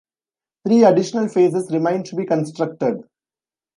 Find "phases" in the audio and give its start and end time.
1.27-1.71